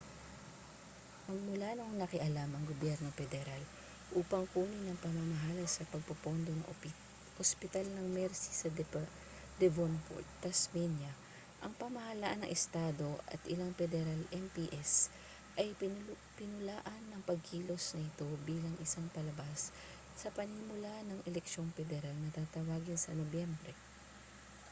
[1.29, 3.61] magmula noong nakialam ang gobyerno pederal
[4.19, 6.65] upang kunin ang pamamahala sa pagpopondo ng
[7.41, 8.73] ospital ng mersey sa
[9.61, 11.13] devonport tasmania
[11.63, 14.91] ang pamahalaan ng estado at ilang pederal mps
[15.61, 15.67] ay
[16.39, 19.61] pinulaan ang pagkilos na ito bilang isang palabas
[20.21, 23.73] sa panimula ng eleksyong pederal na tatawagin sa nobyembre